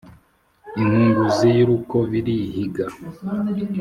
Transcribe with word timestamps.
Inkunguzi 0.81 1.47
y’urukob’irihiga? 1.57 2.83